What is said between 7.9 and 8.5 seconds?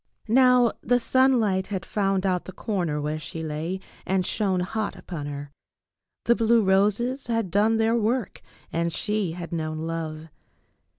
work